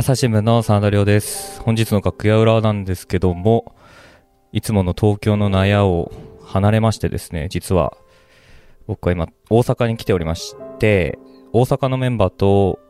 [0.00, 1.60] 朝日新聞の真田亮です。
[1.60, 3.74] 本日の楽屋裏なんですけども、
[4.50, 6.10] いつもの東京の納屋を
[6.42, 7.94] 離れましてですね、実は
[8.86, 11.18] 僕は今大阪に来ておりまして、
[11.52, 12.80] 大阪のメンバーと、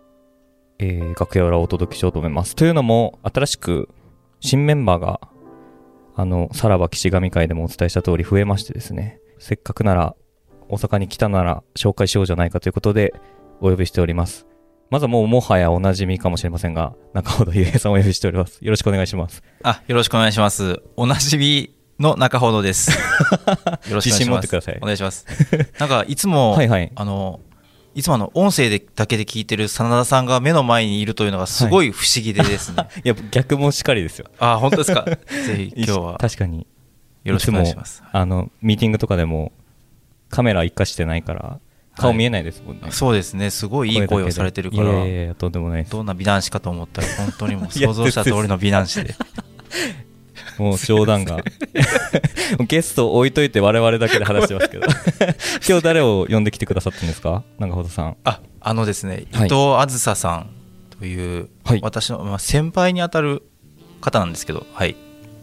[0.78, 2.54] えー、楽屋裏をお届けしようと思います。
[2.54, 3.88] というのも、新しく
[4.38, 5.20] 新メンバーが、
[6.14, 10.14] あの、さらば岸上会でもお伝えした通り増えましてですね、せっかくなら
[10.68, 13.12] 大阪に来たなら紹介しようじゃないかということで
[13.60, 14.46] お呼びしております。
[14.90, 18.58] まずはもうもはやお馴染みかもしれませんが、中本ゆえさんをお呼びしております。
[18.60, 19.42] よろしくお願いします。
[19.62, 20.82] あ、よろしくお願いします。
[20.96, 22.90] おなじみの中ほどです。
[22.90, 24.06] よろしくお願いします。
[24.08, 25.26] 自信持ってくださいお願いします。
[25.78, 27.38] なんか、いつも、 はいはいあの、
[27.94, 32.88] いつもあの、音声でだけで聞いてる真田さんが目の前にいるというのがすごい不思議でですね。
[33.04, 34.26] いや、逆もしっかりですよ。
[34.40, 35.04] あ、本当ですか？
[35.04, 35.18] ぜ
[35.56, 36.66] ひ今日は確かに。
[37.22, 39.52] よろしくお願いしますあの、ミーティングとかでも
[40.30, 41.60] カメラ一過してないから、
[42.00, 42.88] 顔見えないですもんね。
[42.90, 43.50] そうですね。
[43.50, 45.84] すごいいい声をされてるからいやとんでもない。
[45.84, 49.14] どんな美男子かと思ったら、本当にもう想像した 通りの美男子で。
[50.58, 51.38] もう冗談が。
[52.66, 54.86] ゲストを置いといて我々だけで話してますけど。
[55.68, 57.42] 今日誰を呼んできてくださったんですか？
[57.58, 58.16] 長穂さん。
[58.24, 60.50] あ、あのですね、伊はい藤あずささん
[60.98, 63.42] という、はい私の、まあ、先輩にあたる
[64.00, 64.96] 方なんですけど、はい、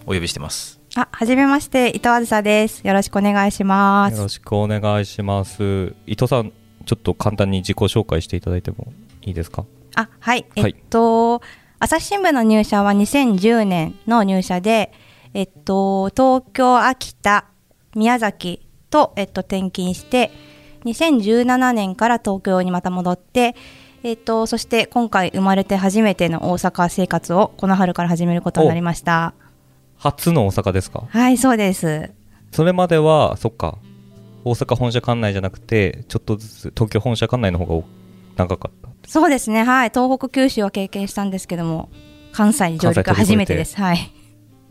[0.05, 0.76] お呼びしてます。
[0.99, 2.81] あ、はじめまして、伊藤あずさです。
[2.81, 4.17] よろしくお願いします。
[4.17, 5.93] よろしくお願いします。
[6.07, 6.51] 伊藤さん、
[6.87, 9.65] ちょっと簡単に自己紹介していただいてもいいですか？
[9.93, 10.45] あ、はい。
[10.55, 11.43] はいえっと、
[11.77, 14.91] 朝日新聞の入社は2010年の入社で、
[15.35, 17.45] えっと、東京、秋田、
[17.93, 20.31] 宮崎と、えっと、転勤して、
[20.85, 23.55] 2017年から東京にまた戻って、
[24.01, 29.35] えっと、そして今回生まれて初めての大阪生活をこの春から始めることになりました。
[29.97, 31.03] 初の大阪ですか？
[31.09, 32.11] はい、そうです。
[32.51, 33.77] それまでは、そっか、
[34.43, 37.85] 大阪本社管内じゃなくて、ちょっとずつ東京本社管内の方が
[38.37, 39.09] 長かった。
[39.09, 39.89] そうですね、はい。
[39.89, 41.89] 東北、九州は経験したんですけども、
[42.31, 43.75] 関西に上陸は初めてです。
[43.77, 44.11] はい。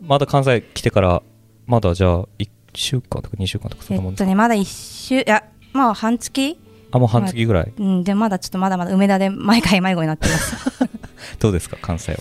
[0.01, 1.21] まだ関西来てから、
[1.65, 6.57] まだじゃあ、1週間とか2週間とかそんえなもんですか、っとね、まだ一週、いや、まあ半月？
[6.91, 7.73] あ、もう半月ぐらい？
[7.77, 10.55] うん、で、まだちょっとまだまだ梅田で毎回迷子になってます。
[11.39, 12.17] どうですか、関西は？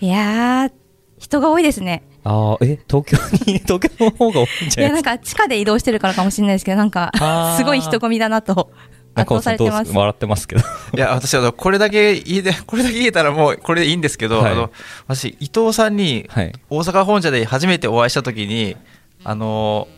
[0.00, 0.72] いやー、
[1.24, 2.02] 人が多いですね。
[2.22, 3.16] ああ、え、東京
[3.50, 5.10] に、 東京の方が多いんいや、じゃなですか？
[5.10, 7.12] ないんか地下で移動してるからかもしれないですけど、なんか
[7.56, 8.70] すごい人混みだなと、
[9.14, 9.92] 圧倒されてます。
[9.92, 10.62] 笑ってますけど。
[10.96, 14.70] いや、私、あの、これだけ言えて、 これだけ言えたらもう、これでいいんですけど、はいあの、
[15.06, 16.52] 私、伊藤さんに、はい。
[16.68, 18.76] 大阪本社で初めてお会いしたときに、
[19.24, 19.88] あの、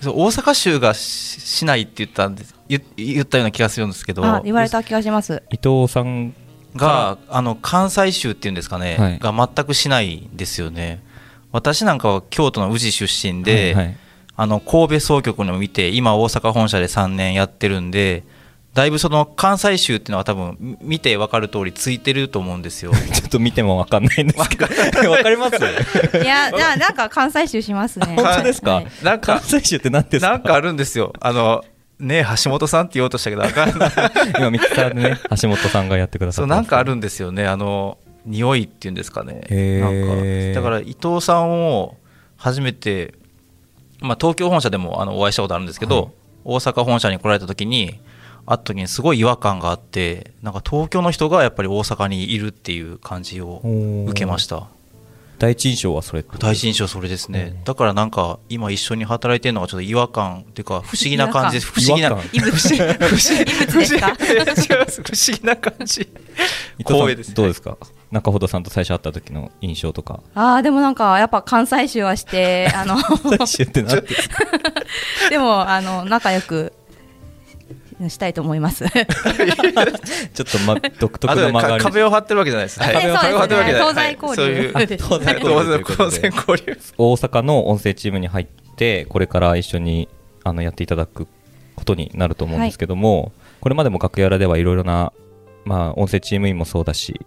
[0.00, 5.42] そう大阪州がし市内って言ったんです言言ったような気がするんですけど、あ、言われた気がします。
[5.50, 6.34] 伊藤さん、
[6.76, 9.18] が、あの、関西州っていうんですかね、はい。
[9.18, 11.02] が全くしないんですよね。
[11.52, 13.96] 私なんかは京都の宇治出身で、はいはい。
[14.38, 18.22] あの神戸総局の見て今大阪本社で3年やってるんで
[18.74, 22.92] だいぶその関西州っていうのは多分み見て分かる通りついてると思うんですよ。
[23.14, 24.66] ちょっと見てもわかんないんですけど、
[25.10, 25.56] わかります
[26.22, 28.14] いや、ななんか関西州しますね。
[28.14, 28.74] 本当ですか？
[28.74, 28.86] はい。
[29.02, 30.32] なんか関西州って何ですか？
[30.32, 31.14] なんかあるんですよ。
[31.18, 31.64] あの
[31.98, 33.90] ねえ橋本さんって言おうとしたけどあかんない。
[34.38, 37.46] 今ミキサーでね 橋本さんがやってくださっそうなんかあるんですよね。
[37.46, 39.42] あの匂いっていうんですかね。
[39.48, 41.96] へなんーかだから伊藤さんを
[42.36, 43.14] 初めて、
[44.00, 46.12] まあ、東京本社でもあのお会いしたことあるんですけど、はい。
[46.44, 47.98] 大阪本社に来られた時に
[48.46, 53.60] 会った時にすごい違和感があってなんか東京の人がやっぱり大阪にいるっていう感じを
[54.08, 54.68] 受けました
[55.38, 57.64] 第一印象はそれ第一印象それですね、うん。
[57.64, 61.56] だからなんか今一緒に働いてるのがちょっと違和感っていうか不思議な感じ。
[61.58, 62.30] です不思議な違和感。
[62.32, 63.78] 異物不思議不思議異物。
[63.78, 64.08] ですか？
[64.08, 66.08] 違います不思議な感じ。
[66.78, 67.76] 光栄ですどうですか？
[68.12, 70.20] 中ほどさんと最初会った時の印象とか。
[70.34, 74.14] ああ、でもなんか、やっぱ関西州はして、あの、関西州って何て
[75.28, 76.72] でも、あの、仲良く
[78.08, 78.84] したいと思います。
[78.88, 82.80] ちょっとま独特あとな間壁を張ってるわけじゃないです。
[82.80, 84.16] はい壁を張ってるわけじゃない。
[84.20, 86.78] そうですねはいそういう東西交流東西交流。
[86.98, 90.08] 大阪の音声チームに入ってこれから一緒に
[90.44, 91.26] あのやっていただく
[91.74, 95.12] ことになると思うんですけども、これまでも楽屋裏ではいろいろな、
[95.64, 97.20] まあ、音声チーム員もそうだし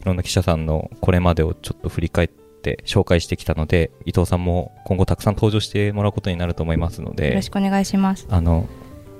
[0.00, 8.26] いろんな記者さんのこれまでをちょっと振り返って紹介してきたので伊藤さんも今後たくさん登場してもらうことになると思いますのよでろしくお願いします。
[8.30, 8.68] あの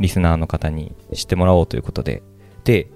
[0.01, 2.23] リスナーの方に知ってもらおうということで。
[2.65, 2.89] で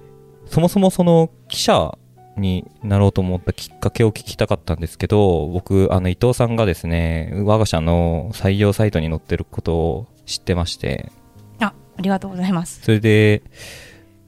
[0.47, 1.97] そもそもその記者
[2.37, 11.13] になろうと思ったきっかけを聞きたかったんですけど僕あの伊藤さんがですね我が社の採用サイトに載ってることを知ってまして。
[11.61, 12.83] あ、ありがとうございます。
[12.83, 13.43] それで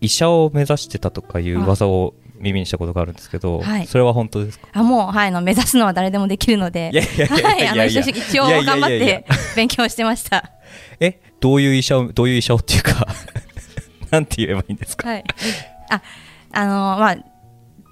[0.00, 3.87] 医者を目指してたとかいう噂を耳にしたことがあるんですけど、はい。
[3.87, 4.69] それは本当ですか？
[4.75, 6.90] あ、もう、はい、あの、目指すのは誰でもできるので。
[6.94, 9.25] 一応頑張って
[9.56, 10.52] 勉強してました。
[11.00, 13.06] えどういう医者をどういう医者をっていうか
[14.11, 15.09] なんて言えばいいんですか？
[15.09, 15.25] はい。
[15.91, 16.03] あ、
[16.53, 17.17] あの、まあ、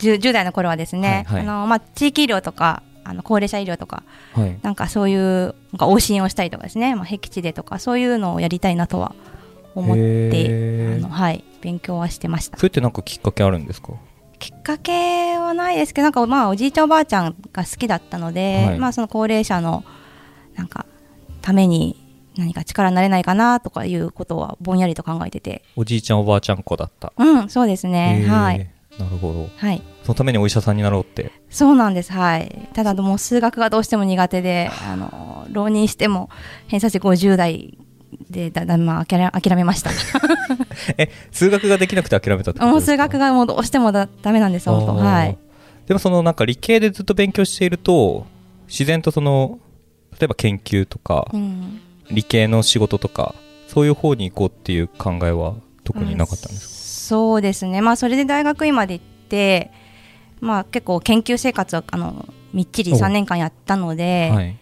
[0.00, 1.48] 10, 10代の頃はですね、はいはい。
[1.48, 4.02] あのまあ、地域医療とかあの高齢者医療とか
[4.32, 4.58] はい。
[4.62, 5.20] なんかそういう
[5.72, 9.14] なんか往診をしたりとかですね、まあ、僻地でとかそういうのをやりたいなとは
[9.74, 12.56] 思ってあの、はい、勉強はしてました。
[12.56, 13.92] それってなんかきっかけあるんですか？
[14.38, 18.78] きっかけはないですけどなんかまあおじいちゃんおばあちゃんが好きだったので、はい。
[18.78, 19.84] まあその高齢者の
[20.54, 20.86] なんか
[21.42, 22.03] ために
[22.36, 25.62] 何か力になれないかなとかいうことはぼんやりと考えてて。
[25.76, 27.12] おじいちゃんおばあちゃん子だった。
[27.16, 28.26] うんそうですね。
[28.28, 28.70] はい。
[28.98, 29.48] なるほど。
[29.56, 29.82] はい。
[30.02, 31.32] そのためにお医者さんになろうって。
[31.50, 32.12] そうなんです。
[32.12, 32.68] はい。
[32.74, 34.96] ただもう数学がどうしても苦手であ。
[34.96, 36.30] の浪人しても
[36.66, 37.78] 偏差値50代
[38.30, 39.90] でだだ、まあ、諦めました。
[40.98, 44.94] え数学ができなくて諦めたってもう数学がもうどうしてもだダメなんです本当。
[44.94, 45.38] はい。
[45.86, 48.26] でもそのなんか理系でずっと勉強していると
[48.68, 49.58] 自然とその
[50.18, 51.80] 例えば研究とか、うん
[52.10, 53.34] 理系の仕事とか
[53.68, 55.54] そういう方に行こうっていう考えは
[55.84, 56.74] 特になかったんですか、
[57.08, 57.80] そうですね。
[57.80, 59.70] まあそれで大学院まで行って
[60.40, 64.56] まあ結構研究生活をあのみっちりお3年間やったので、はい。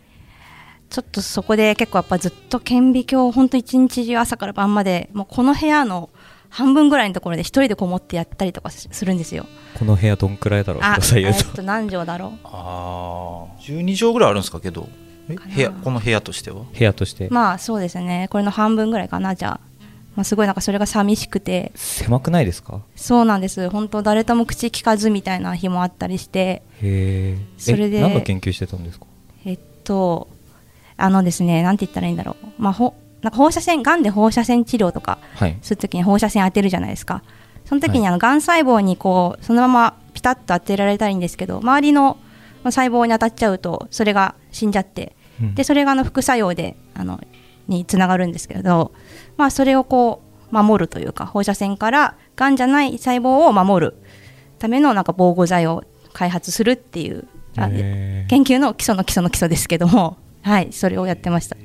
[0.90, 6.10] ちょっとそこで結構やっぱずっと顕微鏡を本当一日中朝から晩までもうこの部屋の
[6.50, 9.46] 半分ぐらいのところで一人でこもってやったりとかすするんですよ。
[9.78, 10.82] この部屋どんくらいだろう？
[10.82, 12.30] あ、えっと何畳だろう？
[12.44, 14.86] ああ12畳ぐらいあるんですかけど？
[15.28, 16.64] 部屋この部屋としては？
[16.76, 18.28] 部屋として、まあそうですね。
[18.30, 19.60] これの半分ぐらいかなじゃあ。
[20.14, 22.82] まあすごいなんかそれが寂しくて、狭くないですか？
[22.96, 23.70] そうなんです。
[23.70, 29.06] 本当誰とも口聞かずみたいな日もあったりして、へえそれで何の研究してたんですか？
[29.46, 30.28] えっと、
[30.98, 32.46] あのですね、なんて言ったらいいんだろう。
[32.58, 37.22] まあ、ほなんか放射線、がんで放射線治療とかはいするときに放射線当てるじゃないですか。
[37.64, 42.18] その時はいにあの、がん細胞にこう、そのままピタッと当てられたらいいんですけど、周りの
[42.62, 47.20] まあ細胞に当たっちゃうと、それが死んじゃって、うんで、それがあの副作用で、あの、
[47.68, 48.92] につながるんですけれど、
[49.36, 53.96] まあ、それをこう、守るというか、放射線から、がんじゃない細胞を守る
[54.58, 61.56] ためのなんか防護剤を開発するっていう、研究の基礎の基礎の基礎ですけども、 はい、それをやってました。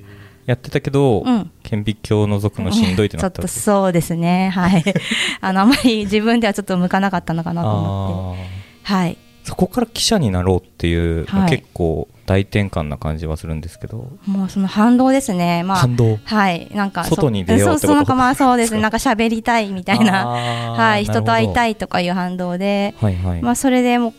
[0.45, 4.83] やってたけど、うん顕微鏡を覗くのしんどいってなったちょっとそうですね、はい。
[5.41, 8.43] あの、あまり自分ではちょっと向かなかったのかなと思って。
[8.83, 9.17] はい。
[9.47, 15.63] そこから記者になろうっていう、はい結構大転換な感じはするんですけど、もうその反動ですね。
[15.63, 16.19] まあ、感動？
[16.25, 16.69] はい。
[16.75, 17.79] なんかそ、外に出ようってこと？
[17.79, 18.81] そうそう、なんかまあそうですね。
[18.81, 20.27] なんか喋りたいみたいな。
[20.75, 21.05] はい。
[21.05, 24.13] 人と会いたいいとかいう反動で、はいはい、まあそれでも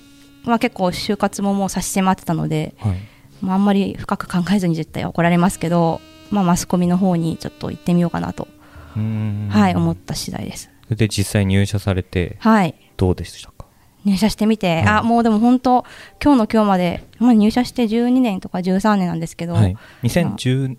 [0.47, 2.97] う、まあ結構就活ももう差し迫ってたので、はい、
[3.43, 8.49] まああんまり深く考えずに絶対怒られますけど、まあマスコミの方にちょっと行ってみようかなと、
[8.97, 10.71] うーんはい、思った次第です。
[10.89, 12.75] で実際入社されてはい。
[12.97, 13.51] どうでした？
[13.51, 13.58] か
[14.05, 14.87] 入社してみて、はい。
[14.87, 15.85] あもうでも本当
[16.23, 19.77] 今日の今日まで、まあ、入社して12年とか13年なんですけど、はい。
[20.03, 20.77] 2010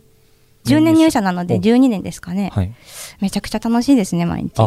[0.65, 1.57] 10年入社なのでお。
[1.57, 2.73] 12年ですかね、はい。
[3.21, 4.59] めちゃくちゃ楽しいですね毎日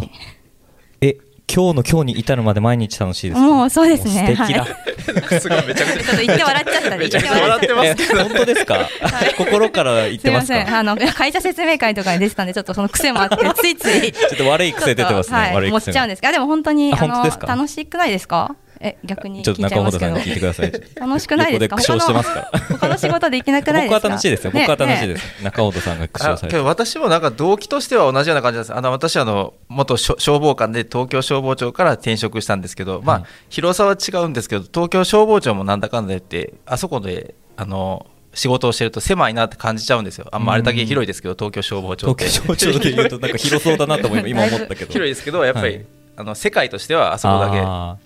[1.55, 3.41] 今日の今日に至るまで毎日楽しいです。
[3.41, 4.35] かもうそうですね。
[4.37, 4.73] 素敵だ、はい。
[5.41, 6.97] すごいめちゃくちちょっと言って笑っちゃった。
[6.97, 8.65] めちゃくちゃ笑ってます本当です。
[8.65, 8.89] か、
[9.37, 10.41] 心から言っすいてまか？
[10.41, 10.75] ますせん。
[10.75, 14.13] あの会社説明会とかに出てたんでちょっとその癖もあって ついつい。
[14.13, 15.73] ちょっと悪い癖出てますね、はい、悪い癖。
[15.73, 16.29] 持っちゃうんですけど。
[16.31, 18.55] あでも本当にああの楽しくないですか？
[18.85, 20.73] え逆にちょっと中本さんに聞いてください。
[20.97, 21.77] 楽しくないですか？
[21.77, 22.41] 苦笑してますか？
[22.53, 24.01] ら他の仕事できなくないですか？
[24.01, 25.39] 僕は楽しいですよ、僕は楽しいです。
[25.39, 28.75] す、中本さんが苦笑されてど私もなんか動機としては同じような感じなんです。
[28.75, 40.27] あの私あの元消消防官で東京消防庁から転職したんですけど、まはいあ広さは違うんですけど東京消防庁もなんだかんだ言ってあそこであの仕事をしてると狭いなって感じちゃうんですよ。
[40.33, 42.25] あんまあれだけ広いですけど東京消防庁って。
[42.29, 44.91] 東京消防庁で言うとなんか広そうだなと思い今思ったけど。
[44.93, 45.85] 広いですけどやっぱり、はい。
[46.17, 47.61] あの世界としてはあそこだけ。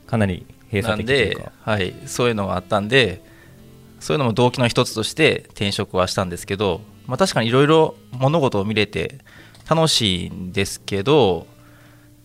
[0.08, 3.22] かなり閉鎖的というでか、はい、そういうのがあったんで
[4.00, 9.18] そういうのも動機の一つとして転職はしたんですけど、まあ、確かにいろいろ物事を見れて
[9.68, 11.46] 楽しいんですけど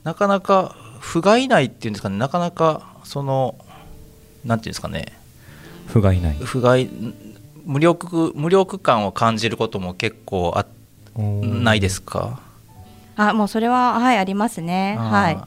[0.04, 3.56] なかなか不甲斐ないっていうんですかねなかなかその
[4.44, 5.06] なんていうんですかね。
[5.88, 6.38] 不甲斐ない。
[6.38, 7.14] 不甲斐
[7.66, 10.66] 無力無力感を感じることも結構あ
[11.20, 12.42] ないですか？
[13.16, 14.98] あもうそれははいありますね。
[14.98, 15.38] はい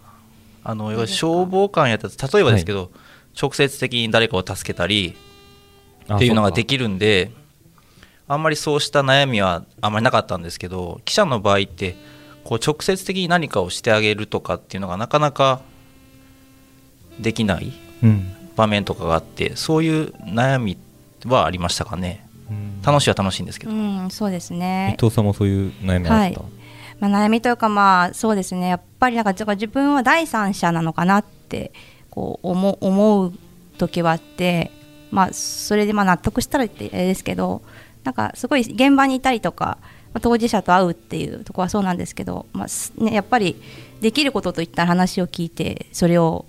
[0.64, 2.90] あの消防官やったら例えばですけど、
[3.40, 5.14] 直接的に誰かを助けたり
[6.12, 7.30] っていうのができきるんで
[8.26, 11.96] あんまりそうした悩みはあんまりなかったんですけど記者の場合って
[12.44, 15.60] こう直接的に何かをしてあげるとかっていうのがなかなか
[17.20, 18.30] できないうん。
[18.56, 20.78] 場面とかがあってそういう悩み
[21.26, 22.26] はありましたかね。
[22.48, 22.82] うん。
[22.82, 24.94] 楽しいは楽しいんですけど、うんそうですね。
[24.96, 26.38] 伊藤さんもそういう悩みあった、はい
[27.00, 28.68] まあ、悩みというかまあそうですね。
[28.68, 31.72] やっぱりなんか自分は第三者なのかなって
[32.10, 33.32] こう思う思う
[33.78, 34.70] 時はあって
[35.10, 37.62] まあそれでまあ納得したらってあれですけど
[38.04, 39.78] なんかすごい現場にいたりとか、
[40.12, 43.60] まあ当事者と会うっていうところはそうなんですけど、まあすね、やっぱり
[44.00, 46.44] できることといったら話を聞いてそれを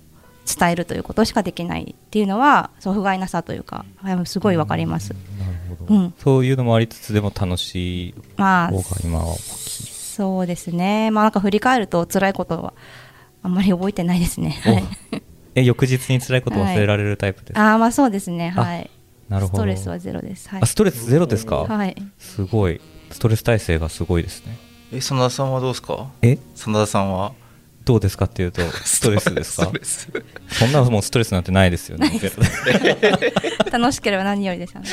[0.46, 5.14] 伝えるということしかできないっていうのはそう不甲斐なさというかはいすごいわかります、
[5.88, 9.36] うんそういうのもありつつでも楽しいまあ方が今は
[10.16, 11.10] そうですね。
[11.10, 12.72] まあなんか振り返ると辛いことは
[13.42, 14.50] あんまり覚えてないですね。
[14.62, 14.84] はい。
[15.54, 18.48] え翌日に辛いこと忘れられるタイプですか、ああまあそうですね。
[18.50, 18.90] はい。
[19.28, 19.58] なるほど。
[19.58, 20.48] ストレスはゼロです。
[20.48, 20.62] はい。
[20.62, 21.94] あストレスゼロですか、はい。
[22.18, 22.80] すごい。
[23.10, 24.56] ストレス耐性がすごいですね。
[24.92, 26.08] え真田さんはどうですか？
[26.22, 26.38] え？
[26.54, 27.32] 真田さんは？
[27.86, 29.70] どうですかっていうと ストレスですか？
[30.48, 32.10] そんなもうストレスなんてないですよね。
[33.72, 34.88] 楽しければ何よりですよね。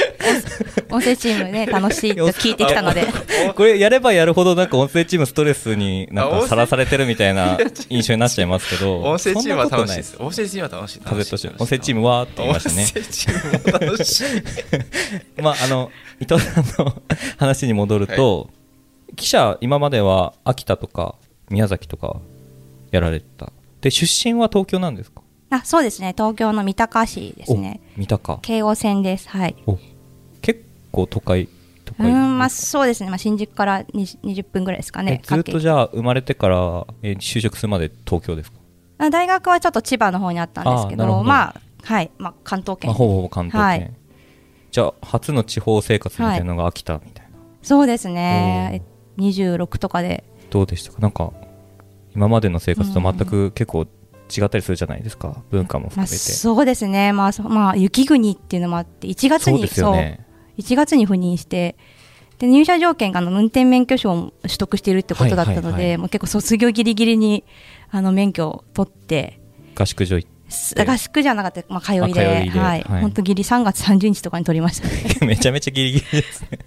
[0.91, 3.07] 音声チームね楽しいと聞いてきたので。
[3.55, 7.57] これやればやるほどなんか音声チームストレスになんかさらされてるみたいな
[7.89, 9.97] 印象になっちゃいますけど音声チームは楽しい。
[9.97, 10.15] です。
[10.19, 10.99] 音声チームは楽しい。
[10.99, 12.83] とないです風として音声チームムはって言いましたね。
[12.83, 15.41] 音声チームも楽しい。
[15.41, 17.01] まああの伊藤さんの
[17.37, 18.49] 話に戻ると、
[19.15, 21.15] 記者今までは秋田とか
[21.49, 22.17] 宮崎とか
[22.93, 23.51] やられてた。
[23.81, 25.21] で出身は東京なんですか？
[25.49, 26.13] あそうですね。
[26.17, 27.81] 東京の三鷹市ですね。
[27.95, 28.39] お三鷹。
[28.41, 29.27] 京王線です。
[29.29, 29.55] はい。
[29.67, 29.77] お
[30.41, 31.49] 結構都会
[31.85, 35.21] 都会うんまあそうですね、まあ、新宿から20 20分ぐらいですかね。
[35.23, 38.57] えずっとじゃあ生まれてから、えー就職するまで東京ですか、
[38.99, 43.91] あ大学はちょっと千葉の方にあったんですけどまあはい、まあ、関東圏、まあ、ほぼほぼ関東圏、はい。
[44.71, 48.81] じゃあ初の地方生活みたいなのが秋田みたいな、そうですね。
[49.17, 50.23] え26とかで。
[50.49, 50.99] どうでしたか？
[51.01, 51.31] なんか
[52.15, 53.87] 今までの生活と全く結構
[54.35, 55.43] 違ったりするじゃないですか。
[55.51, 60.25] 文化も含まあ、めて、そうですね、まあそまあ、雪国っていうのもあって1月にそうね。
[60.57, 60.75] そう。
[60.75, 61.75] 1月に赴任して
[62.39, 65.97] で入社条件があの運転免許証を取得しているってことだったので、はいはいはい。
[65.97, 67.43] もう結構卒業ギリギリに
[67.89, 69.39] あの免許を取って
[69.75, 72.03] 合宿所行っす合宿じゃなかった、まあ、通いで。
[72.03, 72.59] あ通いで。
[72.59, 72.81] はい。
[72.81, 73.01] はい。
[73.01, 75.15] 本当ギリ3月30日とかに取りましたね。
[75.15, 76.59] て めちゃめちゃギリギリですね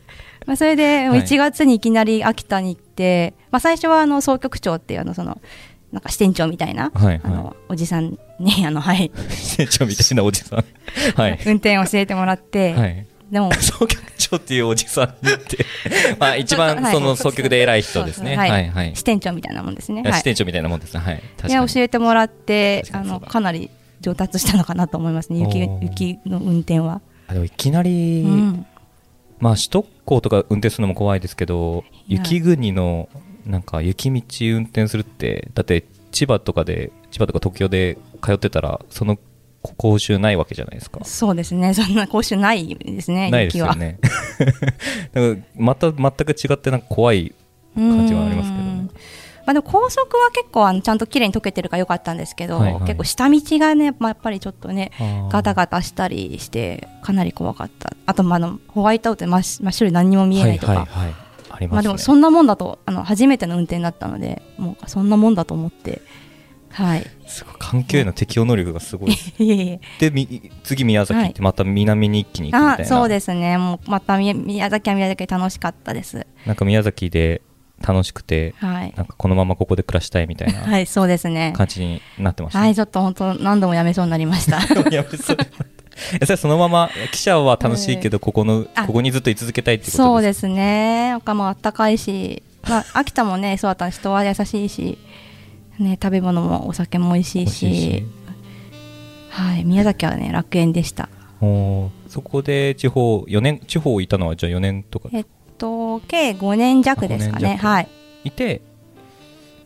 [0.47, 1.21] まあそれではい。
[1.21, 5.41] 1月にいきなり秋田に行って、まあ、最初はあの総局長っていうあのその
[5.93, 7.21] なんか支店長みたいな、はいはい。
[7.25, 10.65] あのおじさんに あの、はい、船長みたいなおじさん。
[11.17, 11.39] はい。
[11.47, 13.07] 運転を教えてもらって、はい。
[13.31, 15.67] でも 総局長っていうおじさんにって
[16.19, 16.93] まあ一番はい。
[16.93, 18.37] その総局で偉い人ですね。
[18.37, 18.69] そうそうはい。
[18.69, 20.03] はい支店長みたいなもんですね。
[20.03, 20.13] はい。
[20.15, 21.01] 支店長みたいなもんですね。
[21.01, 21.23] はい。
[21.37, 21.67] 確かに。
[21.67, 25.41] で教えてもらってあの確かなり上達したのかなと思いますね。
[25.41, 28.67] 雪雪の運転は、あでもいきなり、うん、
[29.39, 33.09] まあ首都高とか運転するのも怖いですけど雪国の
[33.45, 34.23] なんか雪道
[34.57, 39.19] 運転するってだって千葉とかで千葉とか東京で通ってたらその
[39.63, 41.05] 講習ないわけじゃないですか。
[41.05, 41.75] そうですね。
[41.75, 43.75] そんな講習ないですねないです雪は。
[45.15, 47.35] よねまた全く違ってなんか怖い
[47.75, 48.71] 感じはありますけどね。
[48.71, 48.91] うん
[49.47, 52.83] まあ、でも高速は結構あのちゃんと綺麗に溶けてるから良かったんですけど、はいはい。
[52.83, 54.91] 結構下道がね、まあ、やっぱりちょっとね
[55.31, 57.93] ガタガタしたりしてかなり怖かった。
[58.07, 61.15] あとまああのホワイトアウトで真っ真っ白で何にも見えないとか、はいはいはい。
[61.15, 61.15] あり
[61.49, 66.03] ますね、まあでもそんなもんだとあの初めての運転だったのでもうそんなもんだと思って。
[66.71, 67.07] はい。
[67.27, 67.55] すごい。
[67.59, 69.17] 環境への適応能力がすごい。
[69.99, 73.57] でみ次宮崎行ってまた南に一気に行くみたいな、あそうですね。
[73.57, 76.27] もうまた宮宮崎は宮崎で楽しかったです。
[76.45, 77.41] なんか宮崎で
[77.87, 78.93] 楽しくてはい。
[78.97, 81.53] なんかこのままここで暮らしたいみたいなはいそうですね。
[81.57, 84.61] 感じになってました、はいちょっと本当何度もやめそうになりました。
[84.91, 85.37] やめそう
[86.21, 88.87] えそれそのまま記者は楽しいけど、ここのあ。
[88.87, 91.15] ここにずっと居続けたいってことそうですね。
[91.15, 94.99] 他もあったかいし、まあ、 秋田もねそうだった人は優しいし、
[95.79, 98.07] ね、食べ物もお酒も美味しい美し
[99.31, 101.09] はい、宮崎はね楽園でした。
[101.41, 101.91] おー。
[102.09, 105.27] そこで地方4年地方いたのはじゃあ4年とかえっ
[105.57, 107.65] と計5年弱ですかあ5年弱。
[107.65, 107.89] ねはい。
[108.25, 108.63] いて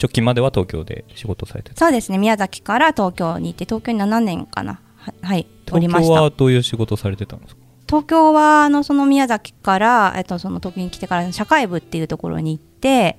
[0.02, 1.76] 直近までは東京で仕事されてた。
[1.76, 2.18] そうですね。
[2.18, 4.80] 宮崎から東京に行って東京に7年かな。
[4.96, 5.46] ははい。
[5.72, 6.14] おり東ました。
[6.16, 7.60] 京はどういう仕事されてたんですか？
[7.86, 13.18] 東京はあのその宮崎から、えっと、その東京に来てから社会部っていうところに行って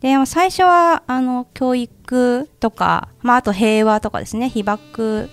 [0.00, 4.48] で最初はあの教育とか、まあ、あと平和とかですね。
[4.48, 5.30] 被爆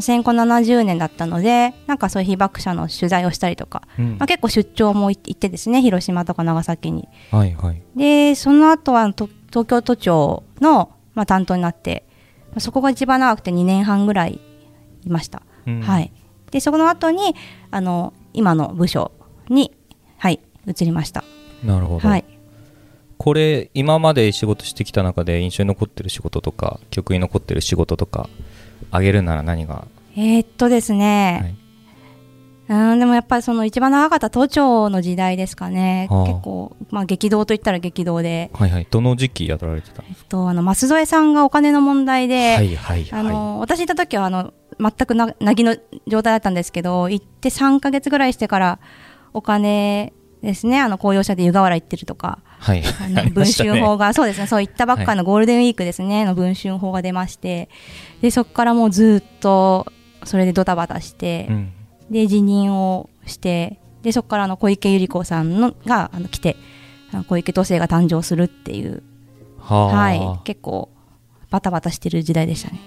[0.00, 4.10] 戦後70年だったのでなんかそういう被爆者の取材をしたりとか、うん。
[4.18, 7.08] まあ、結構出張も行ってですね広島とか長崎に。
[7.30, 7.82] はいはい。
[7.96, 12.04] でその後はと東京都庁の、まあ、担当になって
[12.50, 14.40] まあそこが一番長くて2年半ぐらい
[15.04, 15.80] いました、うん。
[15.80, 16.12] はい。
[16.50, 17.34] でそこの後に
[17.70, 19.12] あの今の部署
[19.48, 19.76] に
[20.18, 21.24] はい移りました。
[21.64, 22.24] なるほど、はい。
[23.18, 28.30] これ今まで仕事してきた中で印象に残ってる仕事とか記憶に残ってる仕事とか
[28.90, 31.56] あげるなら何が、えーっとですはね、
[32.68, 36.06] い、うんでもやっぱりその一番長かった都庁の時代ですかね。
[36.10, 36.26] はあ。
[36.26, 38.86] 結構、まあ、激動といったら激動で、はいはい。
[38.90, 43.08] どの時期やられてたんですえっと、あの舛添さんがお金の問題で、かはいはい。
[43.12, 48.78] あはの私いた時はあの全くななぎの状態だったんですけど行って3ヶ月ぐらいしてから
[49.32, 50.80] お金ですね。
[50.80, 52.82] あの公用車で湯河原行ってるとかはい。
[52.84, 57.70] ああの文春法が、そうですね、そういったばっかのゴールデンウィークですね、の文春法が出まして、
[58.20, 59.86] でそこからもうずっと
[60.24, 61.72] それでドタバタして、うん。
[62.10, 66.56] で辞任をして、でそこからあの小池百合子さんのがあの来て、
[67.28, 69.02] 小池都政が誕生するっていう、
[69.58, 70.90] はあ、はい、結構
[71.50, 72.80] バタバタしてる時代でしたね。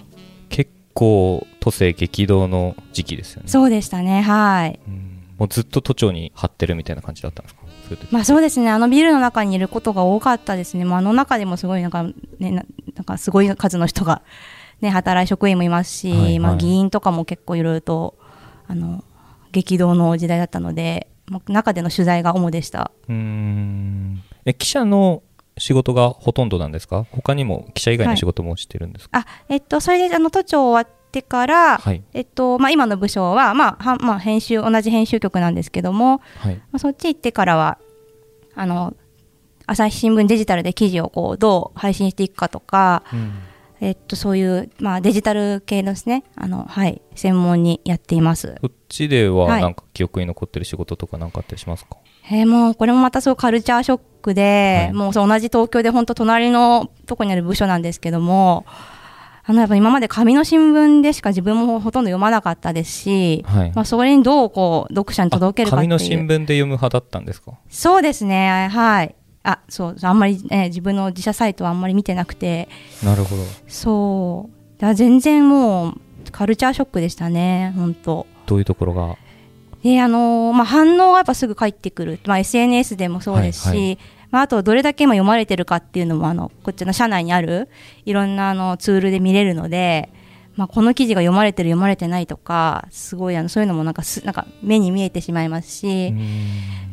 [0.50, 3.50] 結構、都政激動の時期ですよね。
[3.50, 4.80] そうでしたね、はい。
[4.88, 5.13] うん
[5.44, 7.64] もうずっと都庁に張ってるみたいな感じだったんですか？
[8.12, 12.64] まあそうですね、あのビルの中にいることが多かったですね、まあ、あの中でもすごいなんか、ね、な
[12.96, 14.22] なんかすごい数の人が、
[14.80, 16.40] ね、働い職員もいますし、はいはい。
[16.40, 18.18] まあ、議員とかも結構いろいろと
[18.68, 19.04] あの
[19.52, 22.92] 激動の時代だったので、まあ、中での取材が主でした。
[23.10, 24.24] うーん。
[24.46, 25.24] え、記者の
[25.58, 27.06] 仕事がほとんどなんですか？
[27.12, 29.20] 他にも記者以外の仕事もしてるんですか？
[29.20, 32.04] あえっと、それであの都庁終わってから、はい。
[32.14, 36.56] えっとまあ、今の部署は、まあはまあ、編集同じ編集局なんですけども、はい。
[36.56, 37.78] まあ、そっち行ってからは
[38.56, 38.96] あの
[39.68, 43.32] 朝日新聞デジタルで記事をこうどう配信していくかとか、うん
[43.80, 48.56] えっと、そういう、まあ、デジタル系ですねあの、はい、専門にやっています。
[48.62, 51.98] そっちでははいなんか記憶に残ってる仕事とかなんかあったりしますか、
[52.32, 58.66] えーもうこれもまたすごいカルチャーショックで、はいもうそう同じ東京で本当隣のとこにある部署なんですけども
[59.46, 63.72] あのやっぱ今まで紙の新聞でしか自分もほとんど読まなかったですし、はい。
[63.76, 65.94] まあ、それにどうこう読者に届けるかっていう。
[65.94, 67.52] あ紙の新聞で読む派だったんですか？
[67.70, 68.70] そうですね。
[68.72, 69.16] はい。
[69.44, 69.96] あそう。
[70.02, 72.70] あんまり、ね、自分の自社サイトはあんまり見てなくて。
[73.04, 73.44] なるほど。
[73.68, 74.82] そう。
[74.82, 75.94] だ全然もう
[76.32, 77.74] カルチャーショックでしたね。
[77.76, 78.26] 本当。
[78.46, 79.18] どういうところが？
[79.84, 83.98] であのーまあ、反応がやっぱすぐ返ってくる、まあ、SNS でもそうですし、はいはい
[84.34, 87.70] まあ、あとどれだけ今読まれてるかっていうのもあのこっちの社内にある
[88.04, 90.10] いろんなあのツールで見れるので、
[90.56, 96.12] まあ、この記事が読まれてる読まれてないとかすごいあのそういうのもなんかすなんか目に見えてしまいますし、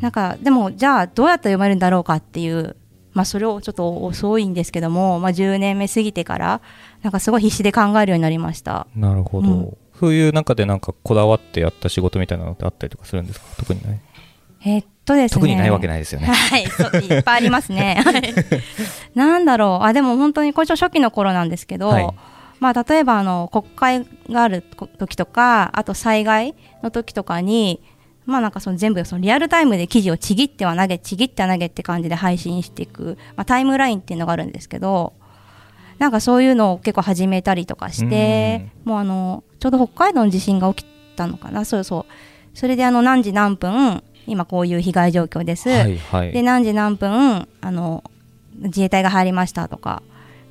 [0.03, 2.77] なんかでもじゃあどうやったら読まれるんだろうかっていう、
[3.15, 6.61] まあ、それをちょっと遅いんですけども、まあ、10年目過ぎてから
[7.01, 8.87] なんかすごい必死で考えるようになりました。
[8.95, 9.77] なるほど、うん。
[9.99, 13.47] そういう中でなんかこだわってやった仕事みたいなのってあったりとかするんですか？
[13.57, 14.01] 特にない？
[14.63, 15.35] えっとですね。
[15.35, 16.29] 特にないわけないですよね。
[16.29, 18.01] はい、いっぱいありますね。
[18.05, 18.35] はい。
[19.15, 22.09] なんだろう、あ、でも本当にこれ初期の頃なんですけど、はい。
[22.61, 24.63] まあ例えばあの国会がある
[24.99, 27.81] 時とか、あと災害の時とかに。
[28.27, 35.15] まあなんかその全部そのリアルタイムで記事をちぎっては投げちぎっては投げって感じで配信していく、まあ、タイムラインっていうのがあるんですけど
[35.99, 41.65] なんかそういうのを結構始めたりとかしてもうあのちょうど北海道の地震が起きたのかな。
[41.65, 42.13] そうそう。
[42.55, 46.33] それであの何時何分今こういう被害状況です、はいはい。
[46.33, 48.05] で何時何分あの
[48.57, 50.03] 自衛隊が入りましたとか。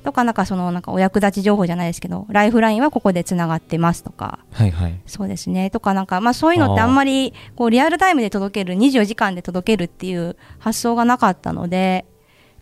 [0.02, 4.38] とかなんかそのなんかお役立ち情報じゃないですけどライフラインはここでつながってますとか。
[4.50, 4.98] はいはい。
[5.04, 5.68] そうですね。
[5.68, 12.06] とかなんかまあそういうのってあんまりこうリアルタイムで届ける24時間で届けるっていう発想がなかったので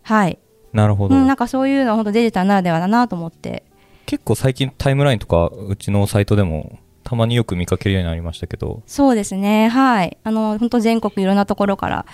[0.08, 0.38] はい、
[0.72, 3.62] なるほど、うん、なんかそういうのは本当デジタルならではだなと思って。
[4.06, 8.82] 結構最近タイムラインとかうちのサイトでもたまによく見かけるようになりましたけど。
[8.86, 9.68] そうですね。
[9.68, 10.18] はい。
[10.24, 12.04] あの本当全国いろんなところから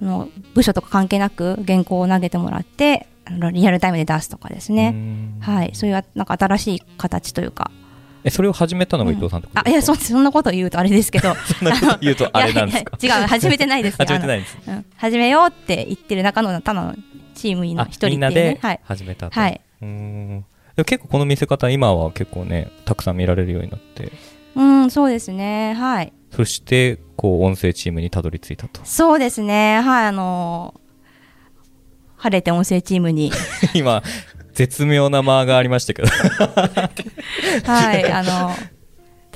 [0.00, 5.38] あの部署とか関係なく原稿を投げてもらってあのリアルタイムで出すとかですね、ん。
[5.40, 7.70] はい、そういうなんか新しい形というか、
[8.24, 11.34] えそれを始めたのが伊藤さんってことあいやそそんなこと言うとあれですけど。
[11.44, 12.96] そんなこと言うとあれなんですか？
[13.02, 13.26] 違う。
[13.26, 14.56] 始めてないです 始めてないんです。
[14.66, 14.86] うん。
[14.96, 16.94] 始めようって言ってる中のただの
[17.34, 20.44] チーム員のあ一人ね、みんなではい、始めたと、はい、うーん。
[20.78, 24.12] でも結構この見せ方今は結構ねたくさん見られるようになって
[24.58, 25.74] うんそうですね。
[25.74, 26.12] はい。
[26.34, 28.80] そしてこう音声チームにたどり着いたと。
[28.84, 29.80] そうですね。
[29.80, 30.74] はいあの
[32.16, 33.30] 晴れて音声チームに。
[33.74, 34.02] 今
[34.54, 36.08] 絶妙な間がありましたけど。
[37.64, 38.52] はいあの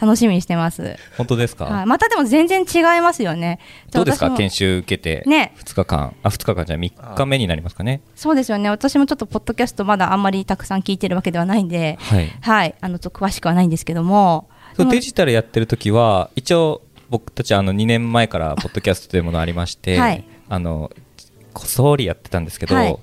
[0.00, 3.60] 楽しみにしてます、本当ですか、はい、またでも全然違いますよね。
[3.92, 4.32] どうですか？
[4.32, 5.54] 研修受けてね。
[5.60, 6.16] 2日間？
[6.24, 8.00] あ2日間じゃ3日目になりますかね？
[8.16, 8.68] そうですよね。
[8.68, 11.98] 私もちょっとポッドキャストまだあんまりたくさん聞いてるわけではないんで。
[12.00, 12.32] はい。
[12.40, 20.24] はいあのちょっと詳しくはないんですけどもそうデジタルやってる時は一応僕たちあの2年前からポッドキャストというものありまして、はい。
[20.48, 20.90] あの
[21.52, 22.96] こっそりやってたんですけど、はい。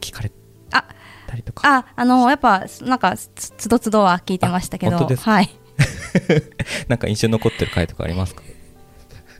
[0.00, 0.30] 聞かれ
[0.72, 0.84] あ
[1.26, 1.62] たりとか。
[1.78, 4.96] ああのやっぱなんかつつどつどは聞いてましたけど。
[4.96, 5.30] あ本当ですか？
[5.32, 5.50] はい。
[6.88, 8.42] なんか印象に残ってる回とかありますか？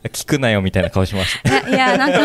[0.09, 1.69] 聞くなよみたいな顔しました。
[1.69, 2.19] いやなんか。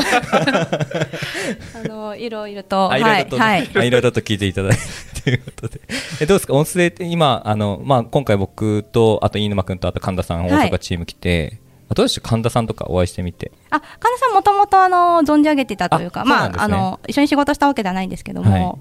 [1.84, 3.28] あのいろいろとはいはい。
[3.74, 5.80] あいろいろと聞いていただいてということで。
[6.20, 6.54] えどうですか？
[6.54, 10.70] 音声って今あの、まあ、今回僕とあと飯沼君とあと神田さん大はい。
[10.70, 12.28] 阪チーム来て、あどうでした？
[12.28, 13.52] 神田さんとかお会いしてみて。
[13.70, 18.62] あ神田さんもともとあの存じ上げてたというかあそうなまああの一緒に仕事したわけではないんですけども、はい。
[18.62, 18.74] あ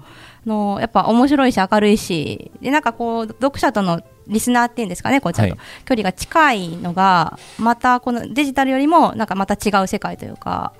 [0.48, 5.56] のやっぱ面白いし明るいしでなんかこう読者とのリスナーっていうんですかねこうちゃんと。
[5.56, 5.84] はい。
[5.84, 10.72] 距離が近いのがまたこのデジタルよりもなんかまた違う世界というか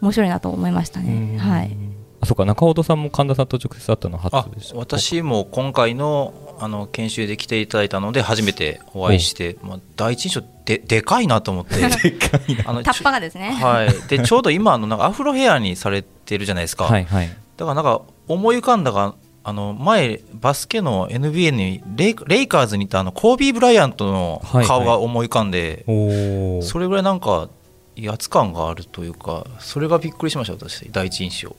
[0.00, 1.38] 面白いなと思いましたね。
[1.38, 1.76] はい。
[2.20, 2.44] あそうか。
[2.44, 4.76] 中本さんも神田さんと直接会ったの初あでした。
[4.76, 11.74] 私も今回のあの研修で来ていただいたので初めてお会いして、まあ、第一印象ででかいなと思って。
[12.64, 13.50] あの タッパがですね。
[13.50, 17.28] はい、でちょうど今あのなんかアフロヘアにされてるじゃないですか、はいはい。
[17.56, 19.14] だからなんか思い浮かんだが
[19.46, 27.48] あの前バスケの NBA にレイレイカーズにいたあのコービー・ブライアントの顔が思い浮かんで、おおそれぐらいなんか
[27.96, 31.54] 威圧感があるというかそれがびっくりしました私第一印象。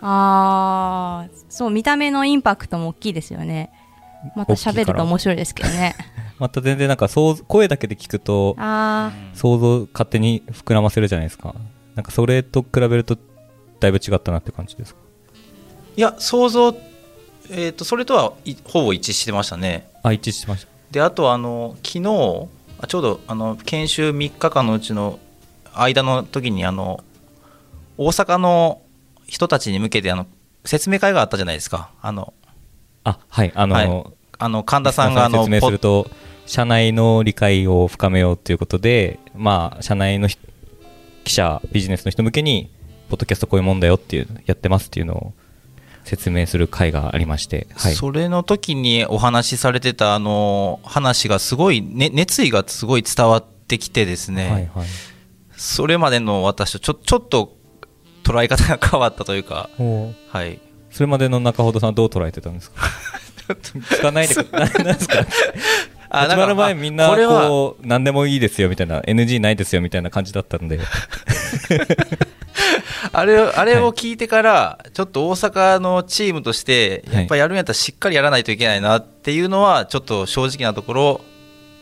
[0.00, 3.70] ああ、そう見た目のインパクトも大きいですよね。
[4.34, 5.94] また喋ると面白いですけどね。
[6.38, 11.54] また全然なんか想像声だけで聞くとあ想像勝手に膨らませるじゃないですか。
[11.94, 13.16] なんかそれと比べると
[13.80, 15.00] だいぶ違ったなって感じですか？
[15.96, 16.76] いや想像、
[17.50, 19.88] えー、とそれとはいほぼ一致してましたね。
[20.02, 20.68] あ一致しました。
[20.90, 22.48] であとあの昨日
[22.80, 25.18] あちょうどあの研修3日間のうちの
[25.74, 27.02] 間の時にあの
[27.96, 28.80] 大阪の
[29.26, 30.26] 人たちに向けてあの
[30.64, 31.90] 説明会があったじゃないですか。
[32.00, 32.32] あの
[33.04, 34.04] あはいあの、はい。
[34.40, 36.08] あの神田さんがあの説明すると
[36.46, 40.38] 社内の理解を深めようということでまあ社内のひ
[41.24, 42.70] 記者ビジネスの人向けに
[43.10, 45.32] ポッドキャストこういうもんだよっていうやってますっていうのを
[46.08, 54.86] 説明する会がありまして、はい、それの時にお話しされてたあの話がすごい、ね、熱意がすごい伝わってきてですね、はいはい。
[55.56, 57.56] それまでの私とちょちょっと
[58.24, 59.68] 捉え方が変わったというか、
[60.30, 62.82] はい、それまでの中ほどさんどう捉えてたんですか？
[63.48, 65.26] 聞かないでく なんですか？
[66.10, 70.80] 始まる前みんなこ何でもいいですよみたいな NG ないですよみたいな感じだったんで
[73.12, 77.16] あれあれを聞いてから、ちょっと大阪のチームとして、はい。
[77.18, 81.20] やっぱりやるんやったらしっかりやらないといけないなっていうのは、ちょっと正直なところ、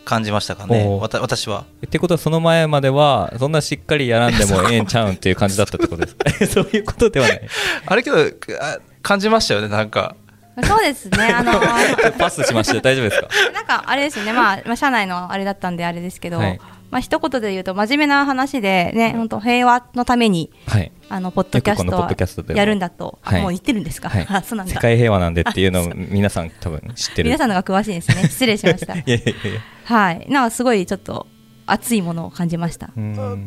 [0.05, 0.87] 感じましたかね。
[1.21, 1.65] 私は。
[1.85, 6.31] ってことはその前まではそんなしっかりやらんでもええんちゃうんっていう感じだったってことですか？
[6.47, 7.41] そういうことではない。
[7.87, 8.19] あれけど、
[8.61, 10.15] あ感じましたよね、なんか。
[10.57, 11.25] あ、そうですね。
[11.35, 11.61] あの、
[12.19, 13.29] パスしました大丈夫ですか？
[13.53, 14.33] なんかあれですね。
[14.33, 24.09] まあ、まあ、社内のあれだったんであれですけど、はいまあ一言で言うと真面目な話でね、本当平和のためにはいあのポッドキャスよくこのポッドキャストやるんだと、あはいもう言ってるんですか？
[24.09, 24.73] はいあ、 そうなんだ。
[24.73, 28.23] 世界平和なんでっていうのを皆さん多分知ってる皆さんのが詳しいですね。
[28.31, 29.05] 失礼しましたい。
[29.07, 30.27] やいやいやはい。
[30.29, 31.27] なんかすごいちょっと
[31.67, 32.91] 熱いものを感じました。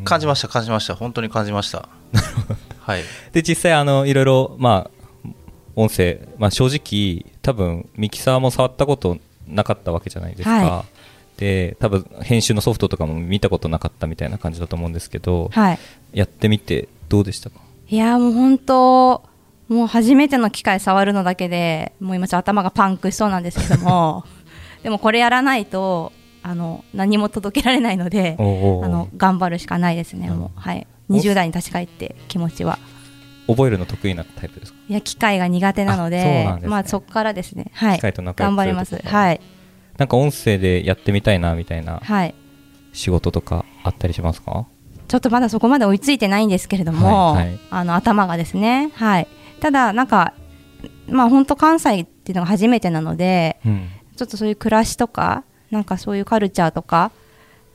[0.04, 0.94] 感じました、感じました。
[0.94, 1.88] 本当に感じました。
[2.80, 3.02] はい。
[3.32, 4.90] で実際あのいろいろまあ
[5.76, 10.84] 音声、まあ、正直多分ミキサーも触ったことなかったわけじゃないですか、は
[11.40, 15.78] で多分編集のソフトとかも見たことなかったみたいな感じだと思うんですけど、はい。
[16.12, 17.56] やってみてどうでしたか？
[17.88, 19.22] いやーもう本当
[19.68, 24.24] もう初めての機械触るのだけでもう今ちょっと頭がパンクしそうなんですけども
[24.84, 30.60] でもこれやらないとあの何も届けられないのであの頑張るしかないですね、もう。
[30.60, 30.86] はい。
[31.08, 32.78] 20代に立ち返って気持ちは。
[33.46, 34.78] 覚えるの得意なタイプですか？
[34.88, 36.58] いや機械が苦手なのでね。
[36.66, 37.70] まあそこからですね。
[37.74, 38.00] はい。
[38.00, 39.00] 頑張ります。
[39.04, 39.40] はい
[40.00, 42.34] なんか音声でやってみたいなみたいなはい。
[42.94, 44.66] 仕事とかあったりしますか？
[45.06, 47.60] ちょっとまだそこまで追いついてないんですけれども、はいはい。
[47.70, 48.90] あの頭がですね。
[48.94, 49.28] はい。
[49.60, 50.32] ただなんか
[51.06, 53.88] まあ本当関西っていうのが初めてなのでうん。
[54.16, 57.12] ちょっとそういう暮らしとか、なんかそういうカルチャーとか、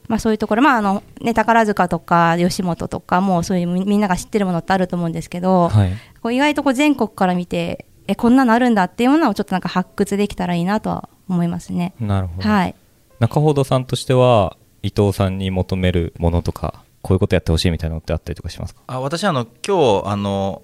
[0.08, 5.92] まあそういうところ、まああの、ね、宝塚とか吉本とかもそういうみみんなが知ってるものってあると思うんですけど、はい。
[6.22, 11.94] こう意外とこう全国から見て、え、こんなのあるんだっていうものをちょっとなんか発掘できたらいいなとは思いますね。
[12.00, 12.76] なるほど、はい。
[13.20, 18.82] 中ほどさんとしては伊藤さんに求めるものとかこういうことやってほしいみたいなのってあったりとかしますか？
[18.88, 20.62] あ私あの今日あの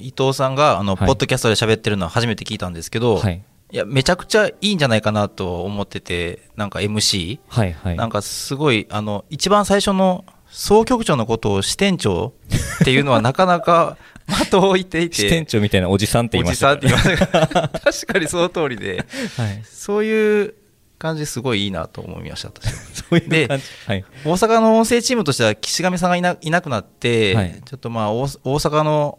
[0.00, 1.06] 伊藤さんがあの、はい。
[1.06, 3.42] ポッドキャストで喋ってるのは初めて聞いたんですけど、はい。
[3.70, 7.96] いやめちゃくちゃいいんじゃないかなと思っててなんか MC、はいはい。
[7.96, 12.34] なんかすごいあの一番最初の総局長のことを支店長
[12.82, 13.96] っていうのはなかなか
[14.26, 15.16] 的を置いていて。
[15.16, 17.60] 支店長みたいなおじさんって言いましたおじさんって言いました。
[17.60, 19.04] が確かにその通りで。
[19.36, 20.54] はい、そういう
[20.98, 22.72] 感じすごいいいなと思いました私は。
[22.94, 23.64] そういう感じ。
[23.86, 24.04] はい。
[24.24, 27.60] 大阪の音声チームとしては岸上さんがいないなくなって、はい。
[27.64, 29.18] ちょっとまあ大大阪の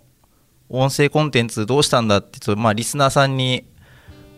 [0.69, 3.65] 音声コンテンツどうしたんだってちょっとまあリスナーさんに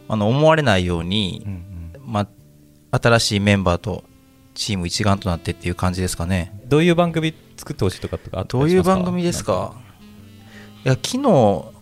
[0.07, 1.55] あの思われないように、うんう
[1.99, 2.11] ん。
[2.11, 2.27] ま
[2.91, 4.03] あ、新しいメンバーと
[4.53, 6.59] チーム一丸となってっていう感じですかね。
[6.65, 8.43] どういう番組作ってほしいとかとか？
[8.47, 9.73] どういう番組ですか？
[10.85, 11.29] いや昨日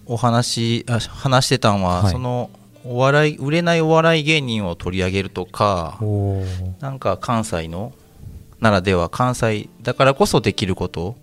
[0.06, 2.12] お話あ話してたんは、はい。
[2.14, 2.50] その
[2.86, 6.00] お笑い売れないお笑い芸人を取り上げるとか
[6.80, 7.92] なんか関西の
[8.62, 11.18] ならでは関西だからこそできること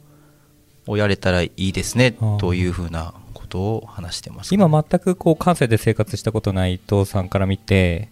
[0.87, 8.11] をやれたらいいですねというふうなことを話してます、今全くこう関西で生活したことない伊藤さんから見て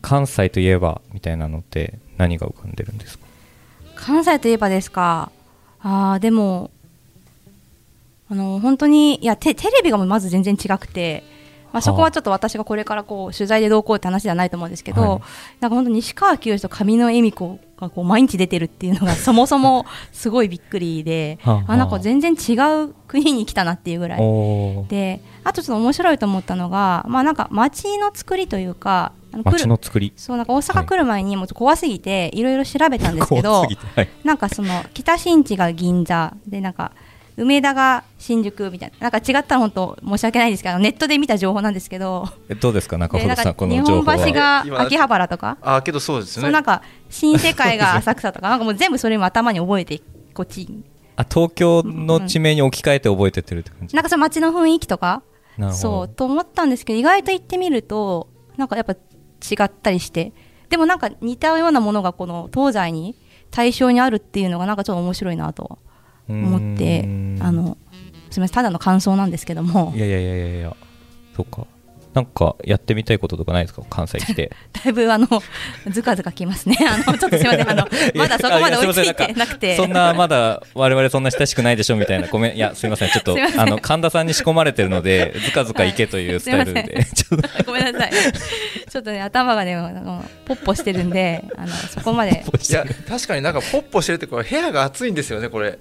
[0.00, 3.26] 関西といえばみたいなのって何が浮かんでるんですか？
[3.96, 5.32] 関西といえばですか？
[5.80, 6.70] ああ、でも、
[8.32, 11.22] あの本当にいやテテレビがまず全然違くて、
[11.70, 15.20] まあ、そこはちょっと私がこれからこう取材でどうこうって話ではないと思うんですけど、はい。
[15.60, 24.18] なんか本当西川きよしと上野恵美子がこう毎日出てるっていうのが そもそもすごいびっくりではあなんか全然違う国に来たなっていうぐらい。
[24.88, 29.12] であとちょっと面白いと思ったのが、まあ、なんか街の作りというか
[29.44, 30.14] 街の作り。
[30.16, 33.66] そうなんか大阪来る前にもうちょっと怖すぎていろいろ調べたんですけど
[33.96, 34.08] はい。
[34.24, 36.92] なんかその北新地が銀座でなんか
[37.36, 39.08] 梅田が新宿みたいな。
[39.08, 42.28] なんか違ったら本当申し訳ないですけどネットで見た情報なんですけど。
[42.48, 42.98] えどうですか？
[42.98, 44.16] 中でなんか本さんこ日の情報は。
[44.18, 45.56] 本橋が今秋葉原とか？
[45.62, 46.46] あけどそうですよね。
[46.46, 48.48] そうなんか新世界が浅草とか。
[48.50, 50.00] なんかもう全部それも頭に覚えて
[50.34, 50.68] こっち
[51.16, 55.22] あ東京の地名に置き換えて覚えてってるって感じ、なんかその街の雰囲気とか？
[55.72, 58.96] そうと思ったんですけど意外と行ってみるとなんかやっぱ違
[59.64, 60.32] ったりして。
[60.70, 63.14] でもなんか似たようなものがこの東西に
[63.50, 65.78] 対象にあるっていうのがなんかちょっと面白いなと
[66.32, 67.02] 思って
[67.40, 67.76] あの
[68.30, 69.92] すみませんただの感想なんですけども。
[69.94, 70.76] いやいやいやいやいや
[71.36, 71.66] そうか。
[72.14, 73.82] なんかやってみたいこととかないですか？
[73.88, 74.52] 関西来て。
[74.84, 75.26] だいぶあの
[75.88, 76.76] ずかずかきますね。
[76.86, 77.70] あのちょっとすみません。
[77.70, 79.76] あのまだそこまで追いついてなくて。
[79.76, 82.28] そんなまだ我々そんな親しくないでしょみたいな。
[82.28, 83.08] ごめんいやすみません。
[83.08, 88.12] ちょっと あの神田さんに仕込まれてるのでずかずか行けというスタイルはいで、ちょっとごめんなさい。
[88.90, 92.44] ちょっとね頭がねあのポッポしてるんであのそこまで。
[92.68, 95.78] いや確かになんかポッポしてるってこれ部屋が暑いんですよねこれ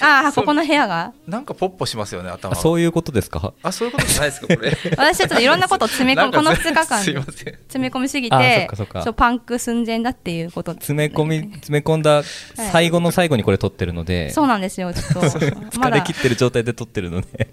[0.00, 1.12] ああここの部屋が？
[1.26, 2.54] なんかポッポしますよね頭。
[2.54, 3.52] そういうことですか？
[3.62, 4.76] あそういうことじゃないですかこれ。
[4.96, 7.34] 私ちょっといろんなことを詰め込むこの2日間すいません。
[7.34, 10.72] 詰め込みすぎあそてそうパンク寸前だっていうこと。
[10.72, 12.22] 詰め込み 詰め込んだ
[12.54, 15.20] 最後の最後にこれ撮ってるので、そうなんですよちょっと。
[15.38, 15.96] 疲まだ。
[15.96, 17.48] れ切ってる状態で撮ってるので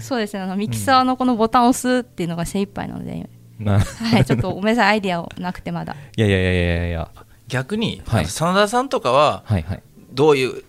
[0.00, 5.96] そうですねあのミキサーのこのボタンを押すっていうのが精一杯なので、なはい、ちょっとごめんなさいアイディアをなくてまだ。
[6.16, 7.08] いやいやいやいやいや。
[7.48, 8.26] 逆に、はい。
[8.26, 9.82] 真田さんとかははいはい。
[10.12, 10.62] どういう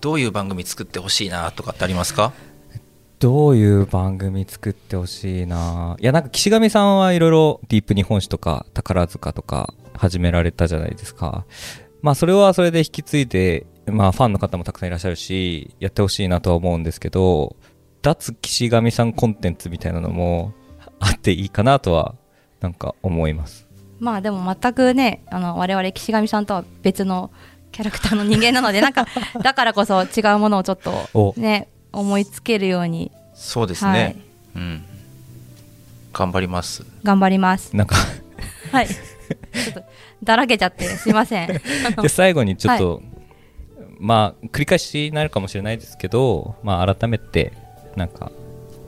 [0.00, 2.32] どういう番組作ってほしいなとかってありますか？
[3.18, 5.96] どういう番組作ってほしいな？
[5.98, 11.44] いやなんか岸上さんはいろいろディープ日本史とか宝塚とか始められたじゃないですか。
[12.00, 17.56] まあそれはそれで引き継いでまあファンの方もたくさんいらっしゃるしやってほしいなとは思うんですけど
[18.02, 20.52] 脱岸上さんコンテンツみたいなのも
[21.00, 22.14] あっていいかなとは
[22.60, 23.66] なんか思います。
[23.98, 27.32] まあでも全くねあの我々岸上さんとは別の
[27.78, 29.06] キャラクターの人間なのでなんか
[29.40, 30.78] だからこそ違うものをちょっ
[31.14, 31.32] お。
[31.32, 33.12] とね思いつけるように。
[33.34, 34.16] そうですね、はい。
[34.56, 34.84] うん。
[36.12, 36.84] 頑張ります。
[37.04, 37.76] 頑張ります。
[37.76, 37.94] なんか。
[38.72, 38.88] はい。
[38.88, 39.82] ちょっと
[40.24, 41.46] だらけちゃってすいません。
[42.02, 43.00] で最後にちょっと、
[44.00, 47.52] まあ繰り返しになるかもしれないですけどまあ改めて
[47.94, 48.32] なんか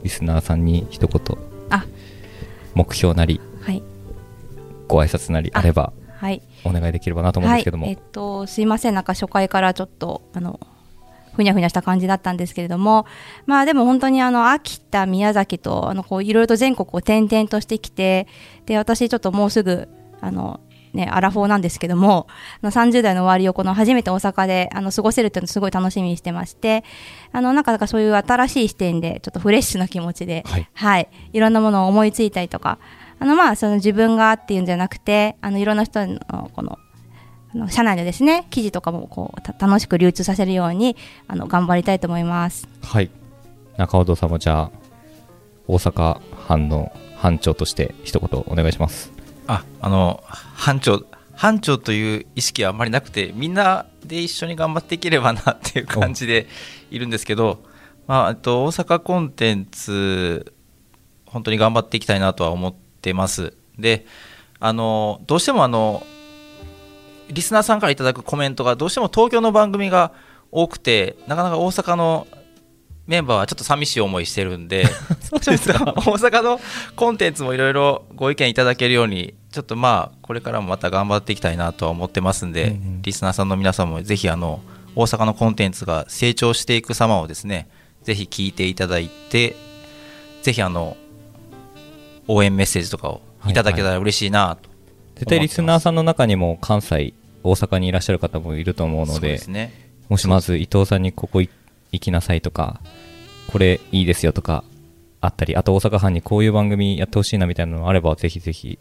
[0.03, 1.37] リスナーさんに一言
[1.69, 1.85] あ。
[2.73, 3.81] 目標なりはい。
[4.89, 6.43] ご挨拶なりあればはい。
[6.63, 10.59] お願いできればなと思うんですけども、はい、えっと、すいません、なんか初回からちょっと、あの、
[11.33, 13.07] ふにゃふにゃした感じだったんですけれども、
[13.47, 18.27] まあでも本当にあの、秋田、宮崎と、あの、こう、いろいろと全国を転々としてきて、
[18.67, 20.59] で、私ちょっともうすぐ、あの、
[20.93, 22.27] ね、アラフォーなんですけども、
[22.61, 26.83] あの30代の終わりをこの初めて大阪であの過ごせるっていうのをすごい楽しみにしてまして、
[27.31, 30.67] あの、なんかなんかそういう新しい視点で、ちょっとフレッシュな気持ちで、はい。
[30.73, 32.77] はい、いろんなものを思いついたりとか、
[33.21, 36.79] あの、まあ、その自分がっていうんじゃなくて、あの、いろんな人の、この、
[37.53, 40.95] あの社内でですね記事とかもこうた楽しく流通させるように
[41.27, 42.65] あの頑張りたいと思います。
[42.81, 43.09] はい。
[43.75, 44.71] 中尾堂さんもじゃあ
[45.67, 49.11] 大阪班の班長として一言お願いします。
[49.47, 50.23] ああの
[50.55, 51.05] 班長
[51.35, 56.47] 班長という意識はあんまりなくてみんなで一緒に頑張っていければなっていう感じで
[56.89, 57.61] いるんですけど、
[58.07, 60.53] まあ、えっと大阪コンテンツ
[61.25, 63.53] 本当に頑張っていきたいなとは思ってます。
[63.77, 64.05] で
[64.59, 66.05] あのどうしてもあの
[67.29, 70.11] リスナーさんからいただくコメントがどうしても東京の番組が
[70.51, 72.27] 多くてなかなか大阪の
[73.07, 74.85] メンバーはちょっと寂しい思いしてるんで
[75.31, 76.59] 大阪の
[76.95, 83.01] コンテンツもいろいろご意見いただけるようにちょっとまあこれからもまた頑張っていきたいなとは思ってますんで、うんうん。
[83.01, 84.61] リスナーさんの皆さんもぜひあの
[84.95, 87.67] 大阪のコンテンツが成長していく様をですね
[88.03, 89.55] ぜひ聞いていただいて
[90.41, 90.95] ぜひあの
[92.33, 94.69] 応援メッセージとかをいただけたら嬉しいなと。
[95.15, 97.13] 絶対リスナーさんの中にも関西
[97.43, 99.91] 大阪にいらっしゃる方もいると思うのでね。
[100.09, 101.49] もしまず伊藤さんにここい
[101.91, 102.81] 行きなさいとか
[103.47, 104.63] これいいですよとか
[105.19, 108.79] あったりあと大阪班にこういう番組やってほしいなみたいなのあればぜひぜひ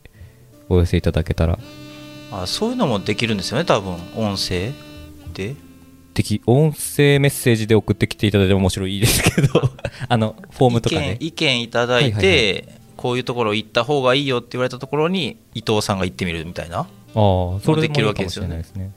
[0.68, 1.58] お寄せいただけたら。
[2.32, 4.70] あそういうのもできるんですよね多分音声
[5.34, 5.56] で。
[6.14, 9.62] でき音声メッセージで送ってきていただいてももちろんいいですけど
[10.08, 18.92] あのフォームとかね意見意見いただいて、はいはいこういうところ行った方がいいよって言われたところに伊藤さんが行ってみるみたいなああそれもできるわけですよねねうん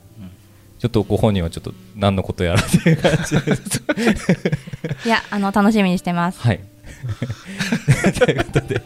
[0.78, 3.82] ちょっとご本人はちょっと何のことやらっていう感じです。
[5.06, 6.42] いや、あの、楽しみにしてます。
[6.42, 6.60] はい。
[8.20, 8.82] ということで、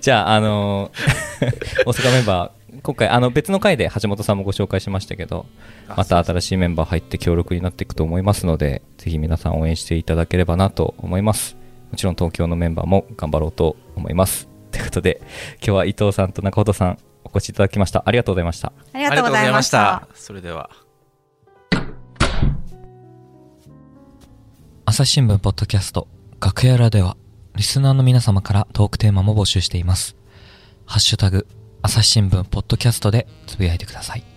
[0.00, 0.90] じゃあ、あの
[1.86, 5.46] 大阪メンバー、今回、あの、別の回で橋本さんもご紹介しましたけど、
[5.96, 11.56] また新しいメンバー入って強力になっていくと思いますので、ぜひ皆さん応援していただければなと思います。
[11.92, 14.55] もちろん東京のメンバーも頑張ろうと思います。
[14.76, 15.22] ということで、
[15.56, 18.02] 今日は伊藤さんと中本さんお越しいただきました。
[18.04, 18.72] ありがとうございました。
[18.92, 20.06] ありがとうございました。
[20.14, 20.68] それでは。
[24.84, 26.08] 朝日新聞ポッドキャスト
[26.40, 27.16] 楽屋裏では
[27.56, 30.14] リスナーの皆様からトークテーマも募集しています。
[30.84, 31.46] ハッシュタグ
[31.80, 34.35] 朝日新聞ポッドキャストでつぶやいてください。